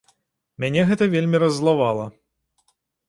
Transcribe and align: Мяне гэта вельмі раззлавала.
Мяне 0.63 0.85
гэта 0.91 1.07
вельмі 1.15 1.41
раззлавала. 1.43 2.05